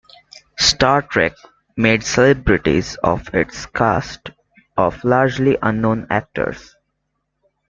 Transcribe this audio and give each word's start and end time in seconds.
"Star 0.57 1.03
Trek" 1.03 1.33
made 1.77 2.01
celebrities 2.03 2.95
of 3.03 3.31
its 3.35 3.67
cast 3.67 4.31
of 4.75 5.03
largely 5.03 5.59
unknown 5.61 6.07
actors. 6.09 6.75